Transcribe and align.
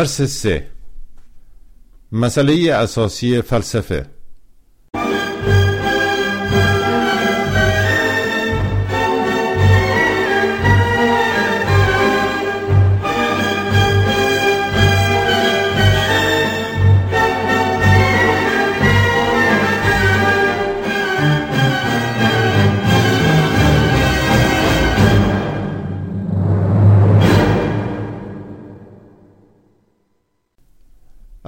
درس 0.00 0.22
سه. 0.22 0.66
مسئله 2.12 2.74
اساسی 2.74 3.42
فلسفه. 3.42 4.06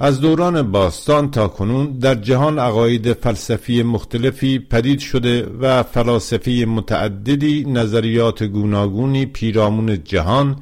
از 0.03 0.21
دوران 0.21 0.71
باستان 0.71 1.31
تا 1.31 1.47
کنون 1.47 1.91
در 1.91 2.15
جهان 2.15 2.59
عقاید 2.59 3.13
فلسفی 3.13 3.83
مختلفی 3.83 4.59
پدید 4.59 4.99
شده 4.99 5.45
و 5.59 5.83
فلاسفه 5.83 6.51
متعددی 6.51 7.65
نظریات 7.67 8.43
گوناگونی 8.43 9.25
پیرامون 9.25 10.03
جهان 10.03 10.55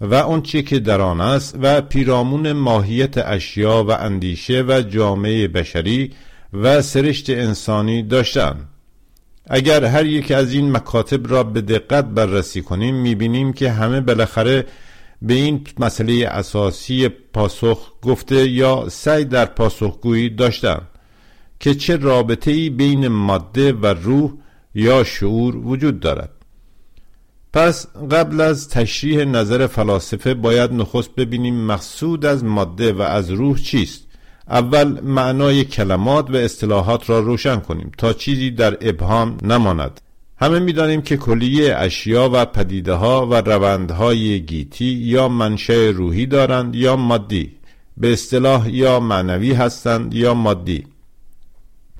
و 0.00 0.14
آنچه 0.14 0.62
که 0.62 0.78
در 0.78 1.00
آن 1.00 1.20
است 1.20 1.58
و 1.62 1.80
پیرامون 1.80 2.52
ماهیت 2.52 3.18
اشیا 3.18 3.84
و 3.84 3.90
اندیشه 3.90 4.64
و 4.68 4.80
جامعه 4.80 5.48
بشری 5.48 6.12
و 6.52 6.82
سرشت 6.82 7.30
انسانی 7.30 8.02
داشتند 8.02 8.68
اگر 9.46 9.84
هر 9.84 10.06
یک 10.06 10.30
از 10.30 10.52
این 10.52 10.72
مکاتب 10.72 11.30
را 11.30 11.42
به 11.42 11.60
دقت 11.60 12.04
بررسی 12.04 12.62
کنیم 12.62 12.94
می‌بینیم 12.94 13.52
که 13.52 13.70
همه 13.70 14.00
بالاخره 14.00 14.66
به 15.24 15.34
این 15.34 15.66
مسئله 15.78 16.26
اساسی 16.28 17.08
پاسخ 17.08 17.92
گفته 18.02 18.48
یا 18.48 18.88
سعی 18.88 19.24
در 19.24 19.44
پاسخگویی 19.44 20.28
داشتن 20.30 20.80
که 21.60 21.74
چه 21.74 21.96
رابطه 21.96 22.50
ای 22.50 22.70
بین 22.70 23.08
ماده 23.08 23.72
و 23.72 23.86
روح 23.86 24.32
یا 24.74 25.04
شعور 25.04 25.56
وجود 25.56 26.00
دارد. 26.00 26.30
پس 27.52 27.86
قبل 28.10 28.40
از 28.40 28.68
تشریح 28.68 29.24
نظر 29.24 29.66
فلاسفه 29.66 30.34
باید 30.34 30.72
نخست 30.72 31.14
ببینیم 31.14 31.66
مقصود 31.66 32.26
از 32.26 32.44
ماده 32.44 32.92
و 32.92 33.02
از 33.02 33.30
روح 33.30 33.58
چیست. 33.58 34.04
اول 34.48 35.00
معنای 35.00 35.64
کلمات 35.64 36.30
و 36.30 36.36
اصطلاحات 36.36 37.10
را 37.10 37.20
روشن 37.20 37.56
کنیم 37.60 37.92
تا 37.98 38.12
چیزی 38.12 38.50
در 38.50 38.78
ابهام 38.80 39.36
نماند. 39.42 40.00
همه 40.44 40.58
می‌دانیم 40.58 41.02
که 41.02 41.16
کلیه 41.16 41.74
اشیا 41.76 42.30
و 42.32 42.44
پدیده 42.44 42.92
ها 42.92 43.26
و 43.26 43.34
روندهای 43.34 44.40
گیتی 44.40 44.84
یا 44.84 45.28
منشأ 45.28 45.90
روحی 45.90 46.26
دارند 46.26 46.74
یا 46.74 46.96
مادی 46.96 47.52
به 47.96 48.12
اصطلاح 48.12 48.70
یا 48.70 49.00
معنوی 49.00 49.52
هستند 49.52 50.14
یا 50.14 50.34
مادی. 50.34 50.86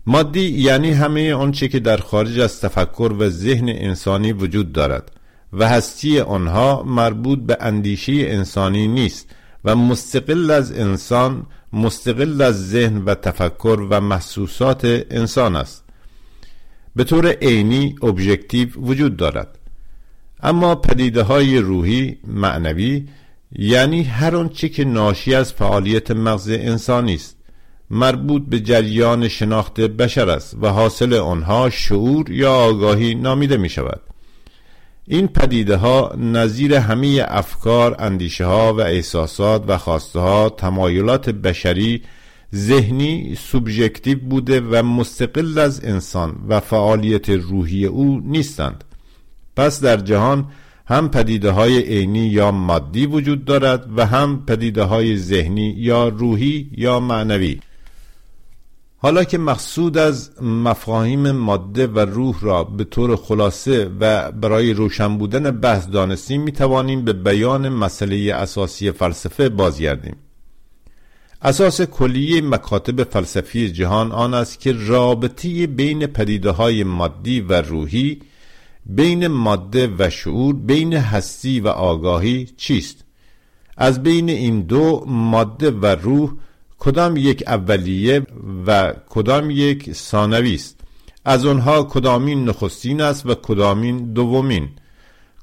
مادی 0.06 0.40
یعنی 0.40 0.90
همه 0.90 1.34
آنچه 1.34 1.68
که 1.68 1.80
در 1.80 1.96
خارج 1.96 2.40
از 2.40 2.60
تفکر 2.60 3.12
و 3.18 3.28
ذهن 3.28 3.68
انسانی 3.68 4.32
وجود 4.32 4.72
دارد 4.72 5.12
و 5.52 5.68
هستی 5.68 6.20
آنها 6.20 6.82
مربوط 6.82 7.38
به 7.38 7.56
اندیشه 7.60 8.12
انسانی 8.12 8.88
نیست 8.88 9.28
و 9.64 9.76
مستقل 9.76 10.50
از 10.50 10.72
انسان 10.72 11.46
مستقل 11.72 12.42
از 12.42 12.70
ذهن 12.70 13.04
و 13.04 13.14
تفکر 13.14 13.86
و 13.90 14.00
محسوسات 14.00 15.04
انسان 15.10 15.56
است. 15.56 15.83
به 16.96 17.04
طور 17.04 17.32
عینی 17.32 17.96
ابژکتیو 18.02 18.68
وجود 18.76 19.16
دارد. 19.16 19.58
اما 20.42 20.74
پدیده 20.74 21.22
های 21.22 21.58
روحی 21.58 22.18
معنوی 22.26 23.06
یعنی 23.52 24.02
هر 24.02 24.36
آنچه 24.36 24.68
که 24.68 24.84
ناشی 24.84 25.34
از 25.34 25.52
فعالیت 25.52 26.10
مغز 26.10 26.48
انسانی 26.48 27.14
است 27.14 27.36
مربوط 27.90 28.42
به 28.48 28.60
جریان 28.60 29.28
شناخت 29.28 29.80
بشر 29.80 30.30
است 30.30 30.56
و 30.60 30.68
حاصل 30.68 31.14
آنها 31.14 31.70
شعور 31.70 32.30
یا 32.30 32.54
آگاهی 32.54 33.14
نامیده 33.14 33.56
می 33.56 33.68
شود 33.68 34.00
این 35.06 35.28
پدیده 35.28 35.76
ها 35.76 36.14
نظیر 36.18 36.74
همه 36.74 37.24
افکار، 37.28 37.96
اندیشه 37.98 38.46
ها 38.46 38.74
و 38.74 38.80
احساسات 38.80 39.64
و 39.68 39.78
خواسته 39.78 40.20
ها، 40.20 40.48
تمایلات 40.48 41.30
بشری 41.30 42.02
ذهنی 42.54 43.34
سوبژکتیو 43.38 44.18
بوده 44.18 44.60
و 44.60 44.82
مستقل 44.82 45.58
از 45.58 45.84
انسان 45.84 46.36
و 46.48 46.60
فعالیت 46.60 47.30
روحی 47.30 47.86
او 47.86 48.20
نیستند. 48.24 48.84
پس 49.56 49.80
در 49.80 49.96
جهان 49.96 50.46
هم 50.86 51.08
پدیده 51.08 51.50
های 51.50 51.78
عینی 51.82 52.26
یا 52.26 52.50
مادی 52.50 53.06
وجود 53.06 53.44
دارد 53.44 53.98
و 53.98 54.06
هم 54.06 54.44
پدیده 54.46 54.82
های 54.82 55.16
ذهنی 55.16 55.74
یا 55.78 56.08
روحی 56.08 56.70
یا 56.76 57.00
معنوی. 57.00 57.60
حالا 58.96 59.24
که 59.24 59.38
مقصود 59.38 59.98
از 59.98 60.42
مفاهیم 60.42 61.30
ماده 61.30 61.86
و 61.86 61.98
روح 61.98 62.40
را 62.40 62.64
به 62.64 62.84
طور 62.84 63.16
خلاصه 63.16 63.90
و 64.00 64.32
برای 64.32 64.72
روشن 64.72 65.18
بودن 65.18 65.50
بحث 65.50 65.88
دانستیم 65.88 66.42
می 66.42 66.52
توانیم 66.52 67.04
به 67.04 67.12
بیان 67.12 67.68
مسئله 67.68 68.34
اساسی 68.34 68.90
فلسفه 68.90 69.48
بازگردیم. 69.48 70.16
اساس 71.44 71.80
کلیه 71.82 72.40
مکاتب 72.40 73.02
فلسفی 73.02 73.70
جهان 73.70 74.12
آن 74.12 74.34
است 74.34 74.60
که 74.60 74.72
رابطی 74.72 75.66
بین 75.66 76.06
پدیده 76.06 76.50
های 76.50 76.84
مادی 76.84 77.40
و 77.40 77.62
روحی 77.62 78.20
بین 78.86 79.26
ماده 79.26 79.94
و 79.98 80.10
شعور 80.10 80.54
بین 80.54 80.92
هستی 80.92 81.60
و 81.60 81.68
آگاهی 81.68 82.48
چیست؟ 82.56 83.04
از 83.76 84.02
بین 84.02 84.28
این 84.28 84.60
دو 84.60 85.04
ماده 85.06 85.70
و 85.70 85.86
روح 85.86 86.32
کدام 86.78 87.16
یک 87.16 87.44
اولیه 87.46 88.26
و 88.66 88.92
کدام 89.08 89.50
یک 89.50 89.92
ثانوی 89.92 90.54
است؟ 90.54 90.80
از 91.24 91.46
آنها 91.46 91.82
کدامین 91.82 92.44
نخستین 92.44 93.00
است 93.00 93.26
و 93.26 93.34
کدامین 93.34 94.12
دومین؟ 94.12 94.68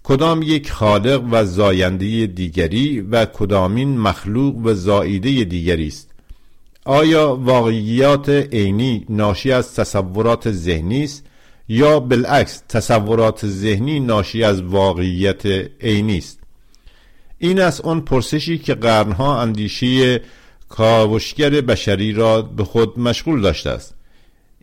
کدام 0.04 0.42
یک 0.42 0.72
خالق 0.72 1.24
و 1.32 1.46
زاینده 1.46 2.28
دیگری 2.28 3.02
و 3.02 3.26
کدامین 3.26 3.98
مخلوق 3.98 4.56
و 4.56 4.74
زاییده 4.74 5.44
دیگری 5.44 5.88
است؟ 5.88 6.12
آیا 6.86 7.36
واقعیات 7.36 8.30
عینی 8.30 9.06
ناشی 9.10 9.52
از 9.52 9.76
تصورات 9.76 10.52
ذهنی 10.52 11.04
است 11.04 11.26
یا 11.70 12.00
بالعکس 12.00 12.64
تصورات 12.70 13.48
ذهنی 13.48 14.00
ناشی 14.00 14.44
از 14.44 14.62
واقعیت 14.62 15.46
عینی 15.82 16.18
است؟ 16.18 16.40
این 17.40 17.62
است 17.62 17.82
آن 17.82 18.02
پرسشی 18.02 18.58
که 18.58 18.74
قرنها 18.74 19.42
اندیشه 19.42 20.22
کاوشگر 20.70 21.50
بشری 21.50 22.14
را 22.14 22.42
به 22.42 22.64
خود 22.64 23.00
مشغول 23.00 23.42
داشته 23.42 23.70
است. 23.70 23.96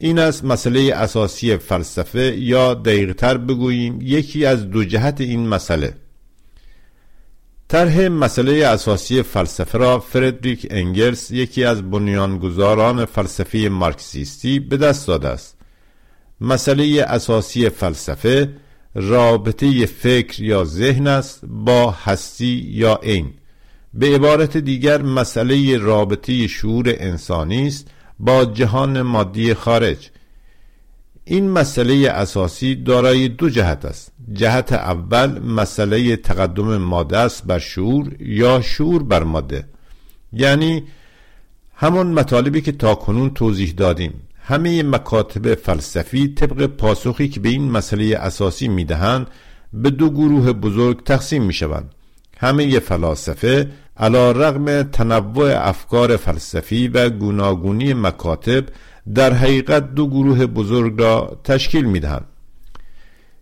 این 0.00 0.18
است 0.18 0.44
مسئله 0.44 0.94
اساسی 0.94 1.56
فلسفه 1.56 2.36
یا 2.36 2.74
دقیقتر 2.74 3.36
بگوییم 3.36 3.98
یکی 4.02 4.44
از 4.44 4.70
دو 4.70 4.84
جهت 4.84 5.20
این 5.20 5.48
مسئله. 5.48 5.94
طرح 7.68 8.08
مسئله 8.08 8.66
اساسی 8.66 9.22
فلسفه 9.22 9.78
را 9.78 9.98
فردریک 9.98 10.66
انگلس 10.70 11.30
یکی 11.30 11.64
از 11.64 11.90
بنیانگذاران 11.90 13.04
فلسفه 13.04 13.58
مارکسیستی 13.58 14.58
به 14.58 14.76
دست 14.76 15.06
داده 15.06 15.28
است. 15.28 15.56
مسئله 16.40 17.04
اساسی 17.08 17.68
فلسفه 17.68 18.54
رابطه 18.94 19.86
فکر 19.86 20.42
یا 20.42 20.64
ذهن 20.64 21.06
است 21.06 21.40
با 21.44 21.90
هستی 21.90 22.70
یا 22.70 23.00
عین. 23.02 23.32
به 23.94 24.14
عبارت 24.14 24.56
دیگر 24.56 25.02
مسئله 25.02 25.78
رابطه 25.78 26.46
شعور 26.46 26.94
انسانی 26.98 27.66
است 27.66 27.90
با 28.20 28.44
جهان 28.44 29.02
مادی 29.02 29.54
خارج. 29.54 30.10
این 31.24 31.50
مسئله 31.50 32.08
اساسی 32.10 32.74
دارای 32.74 33.28
دو 33.28 33.50
جهت 33.50 33.84
است. 33.84 34.12
جهت 34.32 34.72
اول 34.72 35.38
مسئله 35.38 36.16
تقدم 36.16 36.76
ماده 36.76 37.18
است 37.18 37.46
بر 37.46 37.58
شعور 37.58 38.22
یا 38.22 38.60
شعور 38.60 39.02
بر 39.02 39.22
ماده. 39.22 39.64
یعنی 40.32 40.84
همون 41.74 42.06
مطالبی 42.06 42.60
که 42.60 42.72
تا 42.72 42.94
کنون 42.94 43.30
توضیح 43.30 43.72
دادیم. 43.76 44.12
همه 44.42 44.82
مکاتب 44.82 45.54
فلسفی 45.54 46.28
طبق 46.28 46.66
پاسخی 46.66 47.28
که 47.28 47.40
به 47.40 47.48
این 47.48 47.70
مسئله 47.70 48.16
اساسی 48.16 48.68
می‌دهند 48.68 49.26
به 49.72 49.90
دو 49.90 50.10
گروه 50.10 50.52
بزرگ 50.52 51.04
تقسیم 51.04 51.42
می 51.42 51.52
شوند 51.52 51.94
همه 52.38 52.80
فلاسفه 52.80 53.70
علا 53.98 54.32
رغم 54.32 54.82
تنوع 54.82 55.68
افکار 55.68 56.16
فلسفی 56.16 56.88
و 56.88 57.10
گوناگونی 57.10 57.94
مکاتب 57.94 58.64
در 59.14 59.32
حقیقت 59.32 59.94
دو 59.94 60.06
گروه 60.06 60.46
بزرگ 60.46 61.00
را 61.00 61.40
تشکیل 61.44 61.84
می 61.84 62.00
دهند. 62.00 62.26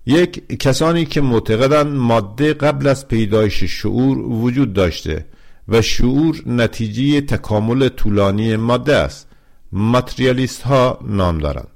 یک 0.07 0.59
کسانی 0.59 1.05
که 1.05 1.21
معتقدند 1.21 1.95
ماده 1.97 2.55
قبل 2.55 2.87
از 2.87 3.09
پیدایش 3.09 3.65
شعور 3.65 4.19
وجود 4.19 4.73
داشته 4.73 5.27
و 5.69 5.83
شعور 5.83 6.43
نتیجه 6.47 7.21
تکامل 7.21 7.89
طولانی 7.89 8.57
ماده 8.57 8.97
است. 8.97 9.29
ماتریالیست 9.73 10.63
ها 10.63 10.99
نام 11.07 11.39
دارند. 11.39 11.69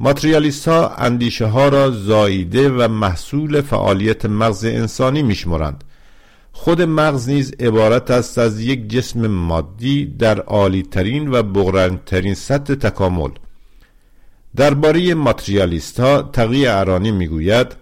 ماتریالیست 0.00 0.68
ها 0.68 0.88
اندیشه 0.88 1.46
ها 1.46 1.68
را 1.68 1.90
زاییده 1.90 2.70
و 2.70 2.88
محصول 2.88 3.60
فعالیت 3.60 4.26
مغز 4.26 4.64
انسانی 4.64 5.22
میشمرند. 5.22 5.84
خود 6.60 6.82
مغز 6.82 7.28
نیز 7.28 7.54
عبارت 7.60 8.10
است 8.10 8.38
از 8.38 8.60
یک 8.60 8.88
جسم 8.88 9.26
مادی 9.26 10.06
در 10.06 10.40
عالی 10.40 10.82
ترین 10.82 11.28
و 11.28 11.42
بغرنترین 11.42 12.34
سطح 12.34 12.74
تکامل. 12.74 13.30
درباره 14.56 15.14
ماتریالیست 15.14 16.00
ها 16.00 16.22
تقی 16.22 16.66
ارانی 16.66 17.10
می‌گوید 17.10 17.76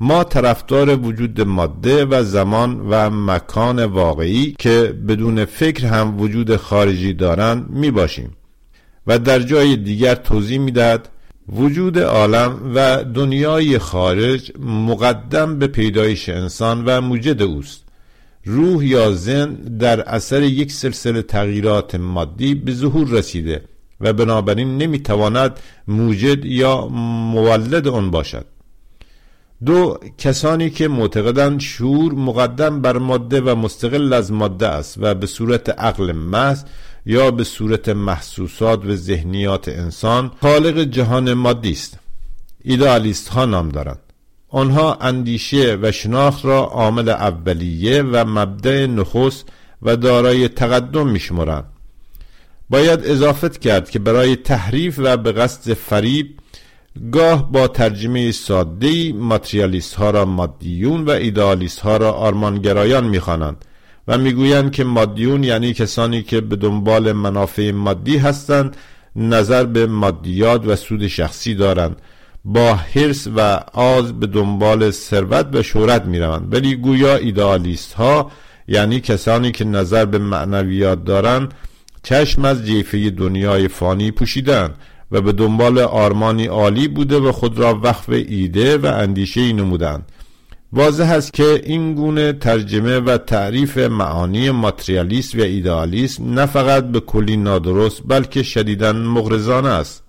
ما 0.00 0.24
طرفدار 0.24 0.96
وجود 0.96 1.40
ماده 1.40 2.04
و 2.04 2.22
زمان 2.24 2.80
و 2.90 3.10
مکان 3.10 3.84
واقعی 3.84 4.54
که 4.58 4.94
بدون 5.08 5.44
فکر 5.44 5.86
هم 5.86 6.20
وجود 6.20 6.56
خارجی 6.56 7.12
دارند 7.12 7.70
می 7.70 7.90
باشیم 7.90 8.36
و 9.06 9.18
در 9.18 9.40
جای 9.40 9.76
دیگر 9.76 10.14
توضیح 10.14 10.58
می‌دهد 10.58 11.08
وجود 11.48 11.98
عالم 11.98 12.72
و 12.74 13.04
دنیای 13.04 13.78
خارج 13.78 14.52
مقدم 14.58 15.58
به 15.58 15.66
پیدایش 15.66 16.28
انسان 16.28 16.84
و 16.84 17.00
موجد 17.00 17.42
اوست. 17.42 17.84
روح 18.44 18.86
یا 18.86 19.12
زن 19.12 19.54
در 19.54 20.00
اثر 20.00 20.42
یک 20.42 20.72
سلسله 20.72 21.22
تغییرات 21.22 21.94
مادی 21.94 22.54
به 22.54 22.72
ظهور 22.72 23.08
رسیده 23.08 23.64
و 24.00 24.12
بنابراین 24.12 24.78
نمی‌تواند 24.78 25.60
موجد 25.88 26.44
یا 26.44 26.86
مولد 27.32 27.88
آن 27.88 28.10
باشد. 28.10 28.46
دو 29.66 29.98
کسانی 30.18 30.70
که 30.70 30.88
معتقدند 30.88 31.60
شعور 31.60 32.12
مقدم 32.14 32.80
بر 32.82 32.98
ماده 32.98 33.40
و 33.40 33.54
مستقل 33.54 34.12
از 34.12 34.32
ماده 34.32 34.66
است 34.66 34.98
و 35.00 35.14
به 35.14 35.26
صورت 35.26 35.68
عقل 35.68 36.12
محض 36.12 36.64
یا 37.06 37.30
به 37.30 37.44
صورت 37.44 37.88
محسوسات 37.88 38.84
و 38.84 38.96
ذهنیات 38.96 39.68
انسان 39.68 40.30
خالق 40.42 40.78
جهان 40.78 41.34
مادی 41.34 41.72
است 41.72 41.98
ایدالیست 42.64 43.28
ها 43.28 43.44
نام 43.44 43.68
دارند. 43.68 44.00
آنها 44.48 44.94
اندیشه 44.94 45.78
و 45.82 45.92
شناخت 45.92 46.44
را 46.44 46.58
عامل 46.58 47.08
اولیه 47.08 48.02
و 48.02 48.24
مبدع 48.24 48.86
نخست 48.86 49.48
و 49.82 49.96
دارای 49.96 50.48
تقدم 50.48 51.08
میشمرند 51.08 51.64
باید 52.70 53.00
اضافت 53.04 53.58
کرد 53.58 53.90
که 53.90 53.98
برای 53.98 54.36
تحریف 54.36 54.94
و 54.98 55.16
به 55.16 55.32
قصد 55.32 55.74
فریب 55.74 56.38
گاه 57.12 57.52
با 57.52 57.68
ترجمه 57.68 58.32
ساده 58.32 59.12
ماتریالیست 59.12 59.94
ها 59.94 60.10
را 60.10 60.24
مادیون 60.24 61.04
و 61.04 61.10
ایدالیست 61.10 61.80
ها 61.80 61.96
را 61.96 62.12
آرمانگرایان 62.12 63.04
می‌خوانند. 63.04 63.64
و 64.10 64.18
می‌گویند 64.18 64.72
که 64.72 64.84
مادیون 64.84 65.44
یعنی 65.44 65.72
کسانی 65.72 66.22
که 66.22 66.40
به 66.40 66.56
دنبال 66.56 67.12
منافع 67.12 67.70
مادی 67.70 68.16
هستند 68.16 68.76
نظر 69.16 69.64
به 69.64 69.86
مادیات 69.86 70.66
و 70.66 70.76
سود 70.76 71.06
شخصی 71.06 71.54
دارند. 71.54 71.96
با 72.44 72.74
حرس 72.74 73.28
و 73.36 73.40
آز 73.72 74.20
به 74.20 74.26
دنبال 74.26 74.90
ثروت 74.90 75.46
و 75.52 75.62
شهرت 75.62 76.04
می‌روند. 76.04 76.54
ولی 76.54 76.76
گویا 76.76 77.16
ایدالیست 77.16 77.92
ها 77.92 78.30
یعنی 78.68 79.00
کسانی 79.00 79.52
که 79.52 79.64
نظر 79.64 80.04
به 80.04 80.18
معنویات 80.18 81.04
دارند 81.04 81.54
چشم 82.02 82.44
از 82.44 82.66
جیفه 82.66 83.10
دنیای 83.10 83.68
فانی 83.68 84.10
پوشیدند 84.10 84.74
و 85.12 85.20
به 85.20 85.32
دنبال 85.32 85.78
آرمانی 85.78 86.46
عالی 86.46 86.88
بوده 86.88 87.18
و 87.18 87.32
خود 87.32 87.58
را 87.58 87.80
وقف 87.82 88.08
ایده 88.08 88.78
و 88.78 88.86
اندیشه 88.86 89.40
ای 89.40 89.52
نمودند 89.52 90.04
واضح 90.72 91.10
است 91.10 91.32
که 91.32 91.62
این 91.64 91.94
گونه 91.94 92.32
ترجمه 92.32 93.00
و 93.00 93.18
تعریف 93.18 93.78
معانی 93.78 94.50
ماتریالیست 94.50 95.34
و 95.34 95.40
ایدئالیسم 95.40 96.34
نه 96.34 96.46
فقط 96.46 96.84
به 96.84 97.00
کلی 97.00 97.36
نادرست 97.36 98.02
بلکه 98.06 98.42
شدیدا 98.42 98.92
مغرضانه 98.92 99.68
است. 99.68 100.02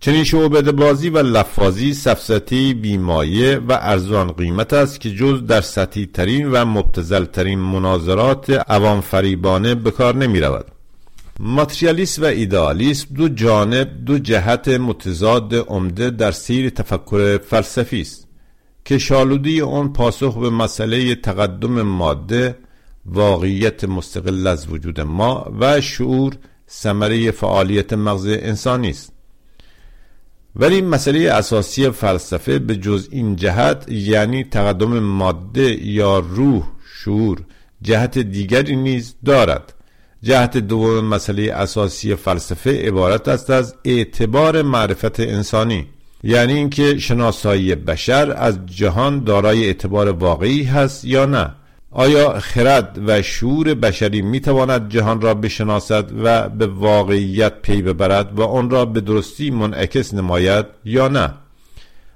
چنین 0.00 0.24
شعبده 0.24 0.72
بازی 0.72 1.08
و 1.08 1.18
لفاظی 1.18 1.94
سفسطی 1.94 2.74
بیمایه 2.74 3.60
و 3.68 3.78
ارزان 3.80 4.32
قیمت 4.32 4.72
است 4.72 5.00
که 5.00 5.10
جز 5.10 5.46
در 5.46 5.60
سطحی 5.60 6.06
ترین 6.06 6.50
و 6.50 6.64
مبتزل 6.64 7.24
ترین 7.24 7.58
مناظرات 7.58 8.50
عوام 8.50 9.00
فریبانه 9.00 9.74
به 9.74 9.90
کار 9.90 10.16
نمی 10.16 10.40
رود 10.40 10.66
ماتریالیسم 11.40 12.22
و 12.22 12.24
ایدئالیسم 12.24 13.14
دو 13.14 13.28
جانب 13.28 14.04
دو 14.04 14.18
جهت 14.18 14.68
متضاد 14.68 15.54
عمده 15.54 16.10
در 16.10 16.30
سیر 16.30 16.70
تفکر 16.70 17.38
فلسفی 17.38 18.00
است. 18.00 18.25
که 18.86 18.98
شالودی 18.98 19.62
آن 19.62 19.92
پاسخ 19.92 20.38
به 20.38 20.50
مسئله 20.50 21.14
تقدم 21.14 21.82
ماده 21.82 22.58
واقعیت 23.06 23.84
مستقل 23.84 24.46
از 24.46 24.68
وجود 24.68 25.00
ما 25.00 25.52
و 25.60 25.80
شعور 25.80 26.34
ثمره 26.70 27.30
فعالیت 27.30 27.92
مغز 27.92 28.26
انسانی 28.26 28.90
است. 28.90 29.12
ولی 30.56 30.80
مسئله 30.80 31.30
اساسی 31.30 31.90
فلسفه 31.90 32.58
به 32.58 32.76
جز 32.76 33.08
این 33.10 33.36
جهت 33.36 33.84
یعنی 33.88 34.44
تقدم 34.44 34.98
ماده 34.98 35.86
یا 35.86 36.18
روح 36.18 36.64
شعور 37.04 37.38
جهت 37.82 38.18
دیگری 38.18 38.76
نیز 38.76 39.14
دارد. 39.24 39.74
جهت 40.22 40.56
دوم 40.56 41.04
مسئله 41.04 41.52
اساسی 41.52 42.14
فلسفه 42.14 42.88
عبارت 42.88 43.28
است 43.28 43.50
از 43.50 43.74
اعتبار 43.84 44.62
معرفت 44.62 45.20
انسانی. 45.20 45.86
یعنی 46.22 46.52
اینکه 46.52 46.98
شناسایی 46.98 47.74
بشر 47.74 48.34
از 48.36 48.58
جهان 48.66 49.24
دارای 49.24 49.64
اعتبار 49.64 50.08
واقعی 50.08 50.62
هست 50.62 51.04
یا 51.04 51.26
نه؟ 51.26 51.50
آیا 51.90 52.40
خرد 52.40 52.98
و 53.06 53.22
شعور 53.22 53.74
بشری 53.74 54.22
می‌تواند 54.22 54.88
جهان 54.88 55.20
را 55.20 55.34
بشناسد 55.34 56.10
و 56.24 56.48
به 56.48 56.66
واقعیت 56.66 57.52
پی 57.62 57.82
ببرد 57.82 58.38
و 58.38 58.42
آن 58.42 58.70
را 58.70 58.84
به 58.84 59.00
درستی 59.00 59.50
منعکس 59.50 60.14
نماید 60.14 60.66
یا 60.84 61.08
نه؟ 61.08 61.30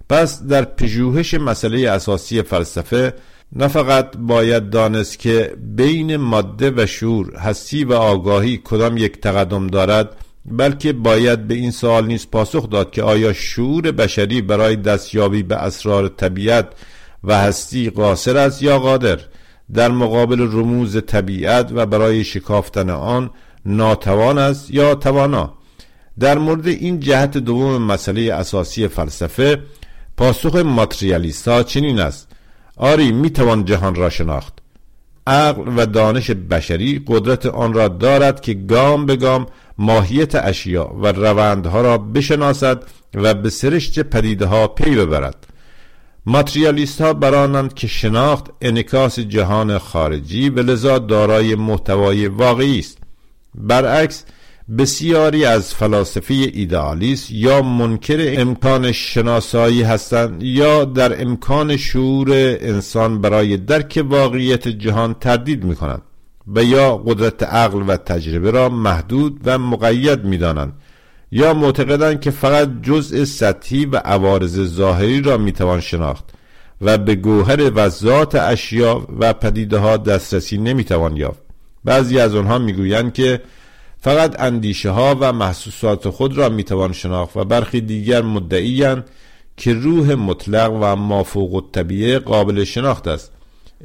پس 0.09 0.43
در 0.43 0.65
پژوهش 0.65 1.35
مسئله 1.35 1.91
اساسی 1.91 2.43
فلسفه 2.43 3.15
نه 3.53 3.69
فقط 3.69 4.17
باید 4.17 4.71
دانست 4.71 5.19
که 5.19 5.55
بین 5.77 6.17
ماده 6.17 6.73
و 6.77 6.87
شعور 6.87 7.37
هستی 7.37 7.85
و 7.85 7.93
آگاهی 7.93 8.61
کدام 8.65 8.97
یک 8.97 9.21
تقدم 9.21 9.67
دارد 9.67 10.17
بلکه 10.45 10.93
باید 10.93 11.49
به 11.49 11.55
این 11.55 11.71
سوال 11.71 12.07
نیز 12.07 12.27
پاسخ 12.31 12.71
داد 12.71 12.91
که 12.91 13.03
آیا 13.03 13.33
شعور 13.33 13.93
بشری 13.93 14.43
برای 14.43 14.77
دستیابی 14.77 15.43
به 15.43 15.57
اسرار 15.57 16.09
طبیعت 16.09 16.67
و 17.25 17.39
هستی 17.39 17.91
قاصر 17.91 18.37
است 18.37 18.63
یا 18.63 18.79
قادر؟ 18.79 19.19
در 19.75 19.91
مقابل 19.91 20.41
رموز 20.41 20.97
طبیعت 21.07 21.71
و 21.75 21.87
برای 21.87 22.25
شکافتن 22.25 22.91
آن 22.91 23.31
ناتوان 23.67 24.39
است 24.39 24.71
یا 24.71 24.95
توانا؟ 24.95 25.55
در 26.21 26.39
مورد 26.39 26.67
این 26.67 27.01
جهت 27.01 27.39
دوم 27.39 27.83
مسئله 27.83 28.35
اساسی 28.35 28.89
فلسفه 28.89 29.63
پاسخ 30.17 30.57
ماتریالیست 30.57 31.63
چنین 31.63 32.01
است. 32.01 32.29
آری 32.77 33.13
می‌توان 33.13 33.65
جهان 33.65 33.95
را 33.95 34.11
شناخت. 34.11 34.60
عقل 35.27 35.63
و 35.77 35.87
دانش 35.87 36.31
بشری 36.31 37.03
قدرت 37.07 37.47
آن 37.47 37.73
را 37.73 37.89
دارد 37.89 38.41
که 38.41 38.55
گام 38.55 39.07
به 39.07 39.17
گام 39.17 39.47
ماهیت 39.79 40.35
اشیا 40.35 40.95
و 41.03 41.13
روندها 41.13 41.81
را 41.81 41.99
بشناسد 41.99 42.85
و 43.15 43.35
به 43.35 43.51
سرشت 43.51 44.01
پدیده 44.01 44.47
ها 44.47 44.69
پی 44.69 44.97
ببرد. 44.97 45.47
ماتریالیست 46.27 47.01
ها 47.01 47.13
برانند 47.13 47.75
که 47.75 47.87
شناخت 47.87 48.47
انکاس 48.61 49.19
جهان 49.19 49.79
خارجی 49.79 50.49
و 50.49 50.61
لذا 50.61 50.99
دارای 50.99 51.55
محتوای 51.55 52.27
واقعی 52.27 52.79
است. 52.79 52.99
برعکس 53.55 54.25
بسیاری 54.79 55.45
از 55.45 55.75
فلاسفه 55.75 56.35
ایدئالیست 56.35 57.31
یا 57.31 57.63
منکر 57.63 58.35
امکان 58.41 58.93
شناسایی 58.93 59.83
هستند 59.83 60.43
یا 60.43 60.85
در 60.85 61.23
امکان 61.23 61.77
شعور 61.77 62.29
انسان 62.61 63.21
برای 63.21 63.57
درک 63.57 64.05
واقعیت 64.09 64.69
جهان 64.69 65.15
تردید 65.15 65.65
می 65.65 65.77
کنند 65.77 66.03
و 66.55 66.65
یا 66.65 66.97
قدرت 66.97 67.43
عقل 67.43 67.83
و 67.89 67.97
تجربه 67.97 68.51
را 68.51 68.69
محدود 68.69 69.41
و 69.45 69.59
مقید 69.59 70.25
می 70.25 70.39
دانند 70.39 70.73
یا 71.33 71.55
معتقدند 71.55 72.21
که 72.21 72.31
فقط 72.31 72.69
جزء 72.83 73.25
سطحی 73.25 73.87
و 73.87 73.97
عوارض 73.97 74.61
ظاهری 74.61 75.21
را 75.21 75.37
می 75.37 75.53
توان 75.53 75.81
شناخت 75.81 76.25
و 76.81 76.99
به 76.99 77.15
گوهر 77.15 77.71
و 77.75 77.89
ذات 77.89 78.35
اشیا 78.35 79.07
و 79.19 79.33
پدیده 79.33 79.79
ها 79.79 79.97
دسترسی 79.97 80.59
نمی 80.59 80.85
توان 80.85 81.17
یافت. 81.17 81.41
بعضی 81.85 82.19
از 82.19 82.35
آنها 82.35 82.59
می‌گویند 82.59 83.13
که 83.13 83.41
فقط 84.01 84.41
اندیشه 84.41 84.91
ها 84.91 85.17
و 85.21 85.33
محسوسات 85.33 86.09
خود 86.09 86.39
را 86.39 86.49
می‌توان 86.49 86.93
شناخت 86.93 87.37
و 87.37 87.45
برخی 87.45 87.81
دیگر 87.81 88.23
مدعیان 88.23 89.05
که 89.57 89.75
روح 89.75 90.15
مطلق 90.15 90.73
و 90.81 90.97
مافوق 90.97 91.55
الطبیعه 91.55 92.19
قابل 92.19 92.65
شناخت 92.65 93.09
است. 93.09 93.33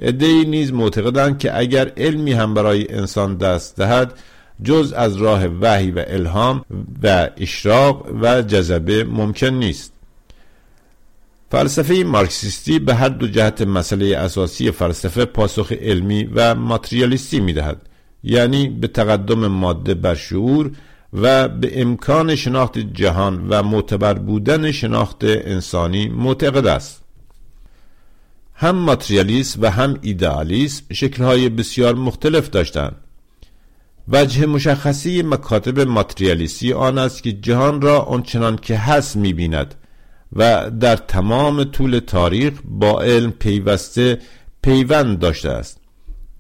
ادهی 0.02 0.46
نیز 0.46 0.74
معتقدند 0.74 1.40
که 1.40 1.60
اگر 1.60 1.92
علمی 1.98 2.34
هم 2.34 2.54
برای 2.54 2.94
انسان 2.94 3.38
دست 3.38 3.76
دهد 3.76 4.14
جز 4.64 4.94
از 4.94 5.16
راه 5.16 5.46
وحی 5.46 5.92
و 5.92 6.04
الهام 6.08 6.66
و 7.04 7.30
اشراق 7.38 8.08
و 8.22 8.42
جذبه 8.42 9.04
ممکن 9.04 9.48
نیست. 9.48 9.94
فلسفه 11.52 11.94
مارکسیستی 11.94 12.80
به 12.80 12.96
هر 12.96 13.10
دو 13.10 13.28
جهت 13.28 13.62
مسئله 13.62 14.18
اساسی 14.18 14.72
فلسفه 14.72 15.26
پاسخ 15.26 15.72
علمی 15.72 16.24
و 16.24 16.56
ماتریالیستی 16.56 17.40
می‌دهد. 17.40 17.82
یعنی 18.25 18.70
به 18.70 18.88
تقدم 18.88 19.48
ماده 19.48 19.94
بر 19.94 20.15
شعور 20.15 20.72
و 21.13 21.48
به 21.48 21.82
امکان 21.82 22.36
شناخت 22.36 22.79
جهان 22.79 23.48
و 23.50 23.63
معتبر 23.63 24.13
بودن 24.13 24.72
شناخت 24.72 25.24
انسانی 25.24 26.10
معتقد 26.10 26.67
است. 26.67 27.01
هم 28.53 28.75
ماتریالیسم 28.75 29.62
و 29.62 29.72
هم 29.72 29.98
ایدئالیسم 30.01 30.84
شکلهای 30.94 31.50
بسیار 31.50 31.96
مختلف 31.96 32.50
داشتند. 32.50 32.96
وجه 34.08 34.46
مشخصی 34.46 35.22
مکاتب 35.22 35.79
ماتریالیستی 35.79 36.74
آن 36.74 36.98
است 36.98 37.24
که 37.24 37.32
جهان 37.32 37.82
را 37.82 38.00
آنچنان 38.00 38.55
که 38.55 38.77
هست 38.77 39.15
می‌بیند 39.15 39.75
و 40.34 40.72
در 40.79 40.96
تمام 40.96 41.63
طول 41.63 42.00
تاریخ 42.00 42.53
با 42.65 43.01
علم 43.01 43.32
پیوسته 43.32 44.20
پیوند 44.62 45.20
داشته 45.20 45.50
است. 45.50 45.85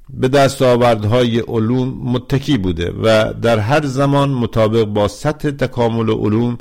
به 0.09 0.27
دستاوردهای 0.27 1.39
علوم 1.39 1.97
متکی 2.03 2.57
بوده 2.57 2.91
و 3.03 3.33
در 3.33 3.59
هر 3.59 3.85
زمان 3.85 4.29
مطابق 4.29 4.83
با 4.83 5.07
سطح 5.07 5.51
تکامل 5.51 6.09
علوم 6.09 6.57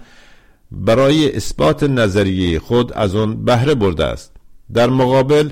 برای 0.73 1.37
اثبات 1.37 1.83
نظریه 1.83 2.59
خود 2.59 2.93
از 2.93 3.15
آن 3.15 3.45
بهره 3.45 3.75
برده 3.75 4.05
است. 4.05 4.37
در 4.75 4.91
مقابل 4.91 5.51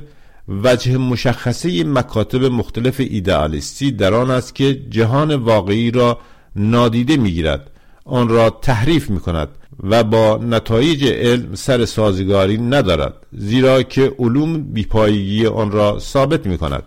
وجه 0.48 0.96
مشخصه 0.96 1.84
مکاتب 1.84 2.44
مختلف 2.44 3.00
ایدئالیستی 3.00 3.90
در 3.90 4.14
آن 4.14 4.30
است 4.30 4.54
که 4.54 4.74
جهان 4.74 5.34
واقعی 5.34 5.90
را 5.90 6.18
نادیده 6.56 7.16
می‌گیرد 7.16 7.70
آن 8.04 8.28
را 8.28 8.50
تحریف 8.50 9.10
می 9.10 9.20
کند 9.20 9.48
و 9.82 10.04
با 10.04 10.40
نتایج 10.42 11.04
علم 11.04 11.54
سر 11.54 11.84
سازگاری 11.84 12.58
ندارد 12.58 13.14
زیرا 13.32 13.82
که 13.82 14.14
علوم 14.18 14.62
بیپایگی 14.62 15.46
آن 15.46 15.70
را 15.70 15.98
ثابت 15.98 16.46
می 16.46 16.58
کند 16.58 16.82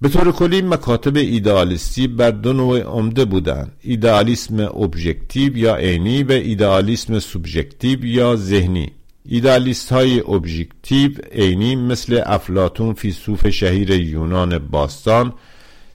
به 0.00 0.08
طور 0.08 0.32
کلی 0.32 0.62
مکاتب 0.62 1.16
ایدئالیستی 1.16 2.06
بر 2.06 2.30
دو 2.30 2.52
نوع 2.52 2.80
عمده 2.80 3.24
بودند. 3.24 3.72
ایدئالیسم 3.82 4.60
ابژکتیو 4.60 5.56
یا 5.56 5.76
عینی 5.76 6.22
و 6.22 6.32
ایدئالیسم 6.32 7.18
سوبژکتیو 7.18 8.04
یا 8.04 8.36
ذهنی. 8.36 8.92
ایدئالیست 9.28 9.92
های 9.92 10.20
ابژکتیو 10.20 11.10
عینی 11.32 11.76
مثل 11.76 12.22
افلاتون 12.26 12.94
فیلسوف 12.94 13.48
شهیر 13.48 13.90
یونان 13.90 14.58
باستان 14.58 15.32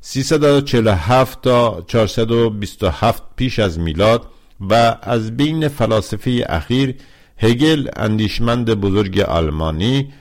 347 0.01 1.41
تا 1.41 1.83
427 1.87 3.23
پیش 3.35 3.59
از 3.59 3.79
میلاد 3.79 4.25
و 4.69 4.97
از 5.01 5.37
بین 5.37 5.67
فلاسفه 5.67 6.45
اخیر 6.49 6.95
هگل 7.37 7.87
اندیشمند 7.95 8.69
بزرگ 8.69 9.19
آلمانی 9.19 10.13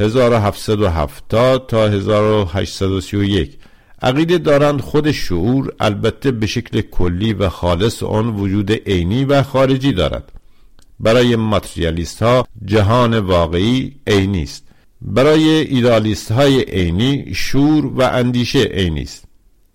1770 0.00 1.66
تا 1.66 1.88
1831 1.88 3.58
عقیده 4.02 4.38
دارند 4.38 4.80
خود 4.80 5.10
شعور 5.10 5.72
البته 5.80 6.30
به 6.30 6.46
شکل 6.46 6.80
کلی 6.80 7.32
و 7.32 7.48
خالص 7.48 8.02
آن 8.02 8.26
وجود 8.26 8.72
عینی 8.72 9.24
و 9.24 9.42
خارجی 9.42 9.92
دارد. 9.92 10.32
برای 11.00 11.36
ماتریالیست 11.36 12.22
ها 12.22 12.46
جهان 12.64 13.18
واقعی 13.18 13.96
عینی 14.06 14.42
است. 14.42 14.64
برای 15.02 15.48
ایدالیست 15.48 16.32
های 16.32 16.60
عینی 16.60 17.34
شور 17.34 17.86
و 17.86 18.02
اندیشه 18.02 18.62
عینی 18.62 19.02
است. 19.02 19.24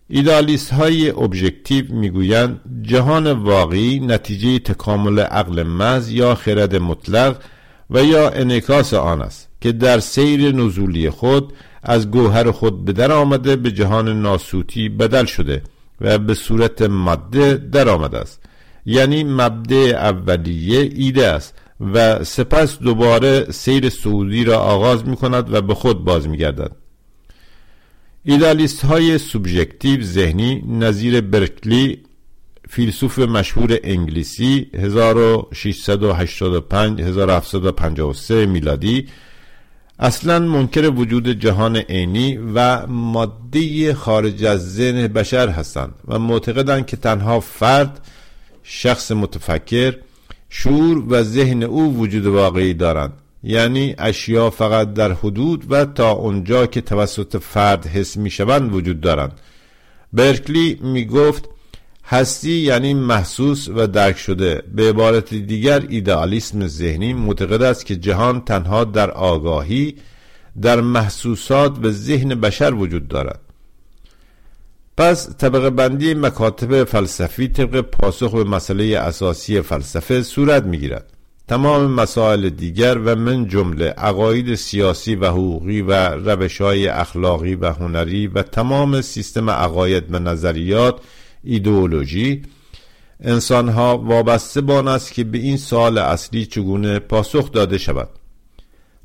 ایدالیست 0.10 0.74
های 0.74 1.10
ابژکتیو 1.10 1.94
می‌گویند 1.94 2.60
جهان 2.82 3.32
واقعی 3.32 4.00
نتیجه 4.00 4.60
تکامل 4.60 5.20
عقل 5.20 5.64
محض 5.64 6.12
یا 6.12 6.36
خرد 6.36 6.76
مطلق 6.76 7.42
و 7.90 8.04
یا 8.04 8.30
انعکاس 8.30 8.94
آن 8.94 9.22
است. 9.22 9.55
که 9.66 9.72
در 9.72 10.00
سیر 10.00 10.56
نزولی 10.56 11.10
خود 11.10 11.54
از 11.84 12.12
گوهر 12.12 12.52
خود 12.52 12.86
به 12.86 12.94
در 12.94 13.12
آمده 13.12 13.56
به 13.56 13.72
جهان 13.72 14.22
ناسوتی 14.22 14.90
بدل 14.90 15.26
شده 15.26 15.62
و 16.02 16.18
به 16.18 16.34
صورت 16.34 16.82
ماده 16.82 17.54
در 17.54 17.90
آمده 17.90 18.18
است. 18.18 18.42
یعنی 18.86 19.24
مبدع 19.24 19.76
اولیه 19.76 20.90
ایده 20.96 21.28
است 21.28 21.54
و 21.94 22.24
سپس 22.24 22.80
دوباره 22.80 23.52
سیر 23.52 23.90
سعودی 23.90 24.44
را 24.44 24.58
آغاز 24.58 25.08
می 25.08 25.16
کند 25.16 25.54
و 25.54 25.62
به 25.62 25.74
خود 25.74 26.04
باز 26.04 26.28
می 26.28 26.38
گردد 26.38 26.72
ایدالیست 28.24 28.86
های 28.86 29.18
سوبژکتیو 29.18 30.04
ذهنی 30.04 30.64
نظیر 30.68 31.22
برکلی 31.22 32.04
فیلسوف 32.70 33.20
مشهور 33.20 33.80
انگلیسی 33.84 34.68
1685 34.74 37.02
1753 37.02 38.46
میلادی 38.46 39.08
اصلا 40.00 40.40
منکر 40.40 40.90
وجود 40.90 41.30
جهان 41.30 41.78
عینی 41.78 42.38
و 42.56 42.88
ماده 42.88 43.94
خارج 43.94 44.44
از 44.46 44.76
ذهن 44.76 45.08
بشر 45.08 45.50
هستند 45.50 45.94
و 46.08 46.20
معتقدند 46.20 46.86
که 46.86 46.98
تنها 46.98 47.40
فرد 47.40 48.08
شخص 48.64 49.12
متفکر 49.12 49.96
شور 50.50 51.04
و 51.10 51.24
ذهن 51.24 51.64
او 51.64 51.98
وجود 51.98 52.26
واقعی 52.26 52.74
دارند. 52.74 53.14
یعنی 53.44 53.96
اشیا 53.98 54.50
فقط 54.50 54.94
در 54.94 55.12
حدود 55.12 55.66
و 55.70 55.86
تا 55.86 56.12
اونجا 56.12 56.66
که 56.66 56.82
توسط 56.82 57.38
فرد 57.38 57.88
حس 57.88 58.18
می 58.18 58.30
شوند 58.30 58.74
وجود 58.74 59.02
دارند. 59.02 59.32
برکلی 60.14 60.80
می 60.82 61.06
گفت 61.06 61.50
هستی 62.08 62.52
یعنی 62.52 62.94
محسوس 62.94 63.70
و 63.70 63.88
درک 63.88 64.18
شده. 64.18 64.64
به 64.76 64.90
عبارت 64.90 65.34
دیگر 65.34 65.84
ایدئالیسم 65.90 66.68
ذهنی 66.68 67.14
معتقد 67.14 67.62
است 67.62 67.86
که 67.86 67.96
جهان 67.96 68.42
تنها 68.42 68.84
در 68.84 69.12
آگاهی 69.12 69.96
در 70.62 70.82
محسوسات 70.82 71.78
و 71.84 71.92
ذهن 71.92 72.30
بشر 72.30 72.74
وجود 72.74 73.08
دارد. 73.08 73.40
پس 74.98 75.38
طبقه 75.38 75.70
بندی 75.70 76.14
مکاتب 76.14 76.84
فلسفی 76.84 77.48
طبق 77.48 77.82
پاسخ 77.82 78.32
به 78.32 78.44
مسئله 78.44 78.98
اساسی 78.98 79.62
فلسفه 79.62 80.24
صورت 80.24 80.64
می‌گیرد. 80.64 81.12
تمام 81.48 81.92
مسائل 81.92 82.50
دیگر 82.50 82.98
و 82.98 83.16
من 83.16 83.48
جمله 83.48 83.86
عقاید 83.86 84.56
سیاسی 84.56 85.16
و 85.16 85.26
حقوقی 85.26 85.82
و 85.82 85.94
روش 86.10 86.62
های 86.62 86.88
اخلاقی 86.88 87.56
و 87.56 87.74
هنری 87.74 88.28
و 88.28 88.42
تمام 88.42 89.02
سیستم 89.02 89.50
عقاید 89.50 90.04
و 90.14 90.20
نظریات 90.20 91.00
ایدئولوژی. 91.46 92.42
انسانها 93.24 93.98
وابسته 93.98 94.62
بان 94.62 94.88
است 94.88 95.14
که 95.14 95.24
به 95.24 95.38
این 95.38 95.58
سال 95.58 95.98
اصلی 95.98 96.46
چگونه 96.46 97.00
پاسخ 97.00 97.52
داده 97.52 97.78
شود. 97.78 98.10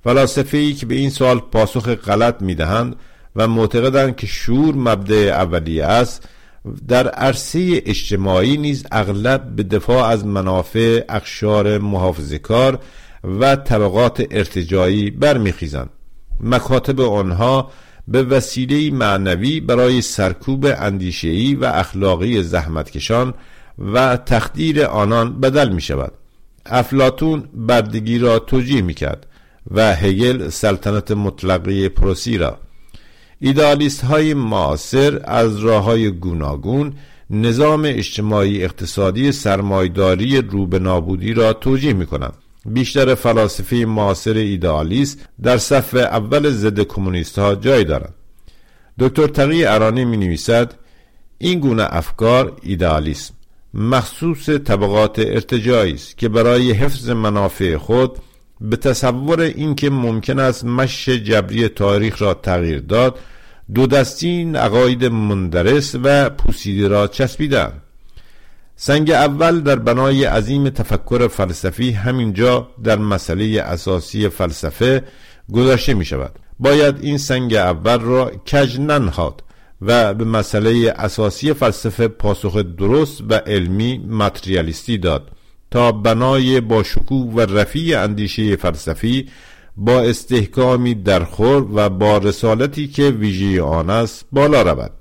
فلاسفه 0.04 0.58
ای 0.58 0.72
که 0.72 0.86
به 0.86 0.94
این 0.94 1.10
سال 1.10 1.38
پاسخ 1.38 1.88
غلط 1.88 2.42
می‌دهند 2.42 2.96
و 3.36 3.48
معتقدند 3.48 4.16
که 4.16 4.26
شور 4.26 4.74
مبدع 4.74 5.16
اولیه 5.16 5.84
است 5.84 6.28
در 6.88 7.08
عرصه 7.08 7.82
اجتماعی 7.86 8.56
نیز 8.56 8.86
اغلب 8.92 9.56
به 9.56 9.62
دفاع 9.62 10.06
از 10.06 10.26
منافع 10.26 11.04
اخشار 11.08 11.78
محافظه 11.78 12.40
و 13.40 13.56
طبقات 13.56 14.26
ارتجایی 14.30 15.10
برمیخیزند. 15.10 15.90
مکاتب 16.40 17.00
آنها 17.00 17.70
به 18.08 18.22
وسیله 18.22 18.90
معنوی 18.90 19.60
برای 19.60 20.02
سرکوب 20.02 20.66
اندیشهی 20.78 21.54
و 21.54 21.64
اخلاقی 21.64 22.42
زحمتکشان 22.42 23.34
و 23.78 24.16
تخدیر 24.16 24.84
آنان 24.84 25.40
بدل 25.40 25.68
می 25.68 25.80
شود 25.80 26.12
افلاتون 26.66 27.44
بردگی 27.54 28.18
را 28.18 28.38
توجیه 28.38 28.82
می 28.82 28.94
کرد 28.94 29.26
و 29.70 29.94
هگل 29.94 30.48
سلطنت 30.48 31.10
مطلقه 31.10 31.88
پروسی 31.88 32.38
را. 32.38 32.58
ایدالیست 33.40 34.04
های 34.04 34.34
معاصر 34.34 35.20
از 35.24 35.58
راه 35.58 35.84
های 35.84 36.10
گوناگون 36.10 36.92
نظام 37.30 37.82
اجتماعی 37.84 38.64
اقتصادی 38.64 39.32
سرمایداری 39.32 40.42
رو 40.42 40.66
به 40.66 40.78
نابودی 40.78 41.32
را 41.32 41.52
توجیه 41.52 41.92
می 41.92 42.06
کنند 42.06 42.34
بیشتر 42.66 43.14
فلاسفه 43.14 43.76
معاصر 43.76 44.34
ایدالیست 44.34 45.28
در 45.42 45.58
صف 45.58 45.94
اول 45.94 46.50
ضد 46.50 46.80
کمونیست 46.80 47.38
ها 47.38 47.54
جای 47.54 47.84
دارند. 47.84 48.14
دکتر 48.98 49.26
تقی 49.26 49.64
ارانی 49.64 50.04
می 50.04 50.16
نویسد 50.16 50.74
این 51.38 51.60
گونه 51.60 51.86
افکار 51.90 52.56
ایدالیسم 52.62 53.34
مخصوص 53.74 54.48
طبقات 54.48 55.18
ارتجایی 55.18 55.94
است 55.94 56.18
که 56.18 56.28
برای 56.28 56.72
حفظ 56.72 57.10
منافع 57.10 57.76
خود 57.76 58.18
به 58.60 58.76
تصور 58.76 59.40
اینکه 59.40 59.90
ممکن 59.90 60.38
است 60.38 60.64
مش 60.64 61.08
جبری 61.08 61.68
تاریخ 61.68 62.22
را 62.22 62.34
تغییر 62.34 62.80
داد 62.80 63.18
دو 63.74 63.86
دستین 63.86 64.56
عقاید 64.56 65.04
مندرس 65.04 65.96
و 66.02 66.30
پوسیده 66.30 66.88
را 66.88 67.06
چسبیدن 67.06 67.72
سنگ 68.82 69.10
اول 69.10 69.60
در 69.60 69.76
بنای 69.76 70.24
عظیم 70.24 70.70
تفکر 70.70 71.28
فلسفی 71.28 71.90
همینجا 71.90 72.68
در 72.84 72.98
مسئله 72.98 73.60
اساسی 73.62 74.28
فلسفه 74.28 75.04
گذاشته 75.52 75.94
می 75.94 76.04
شود 76.04 76.32
باید 76.58 76.94
این 77.00 77.18
سنگ 77.18 77.54
اول 77.54 78.00
را 78.00 78.30
کج 78.30 78.80
ننهاد 78.80 79.42
و 79.82 80.14
به 80.14 80.24
مسئله 80.24 80.94
اساسی 80.96 81.52
فلسفه 81.52 82.08
پاسخ 82.08 82.56
درست 82.56 83.22
و 83.28 83.34
علمی 83.34 83.98
ماتریالیستی 84.06 84.98
داد 84.98 85.30
تا 85.70 85.92
بنای 85.92 86.60
با 86.60 86.84
و 87.34 87.40
رفیع 87.40 88.00
اندیشه 88.00 88.56
فلسفی 88.56 89.28
با 89.76 90.00
استحکامی 90.00 90.94
درخور 90.94 91.66
و 91.74 91.88
با 91.88 92.18
رسالتی 92.18 92.88
که 92.88 93.02
ویژه 93.02 93.62
آن 93.62 93.90
است 93.90 94.26
بالا 94.32 94.62
رود. 94.62 94.99